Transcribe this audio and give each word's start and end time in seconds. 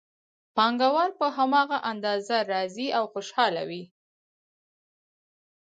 پانګوال 0.55 1.11
په 1.19 1.27
هماغه 1.37 1.77
اندازه 1.91 2.35
راضي 2.53 2.87
او 2.97 3.03
خوشحاله 3.13 3.61
وي 3.69 3.83